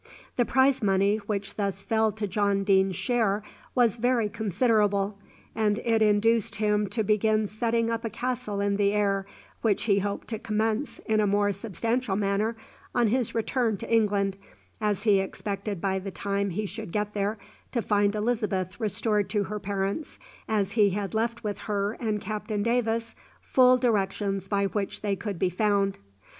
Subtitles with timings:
[0.35, 3.43] The prize money which thus fell to John Deane's share
[3.75, 5.19] was very considerable,
[5.53, 9.27] and it induced him to begin setting up a castle in the air,
[9.61, 12.57] which he hoped to commence in a more substantial manner
[12.95, 14.37] on his return to England,
[14.81, 17.37] as he expected by the time he should get there
[17.71, 22.63] to find Elizabeth restored to her parents, as he had left with her and Captain
[22.63, 25.99] Davis full directions by which they could be found.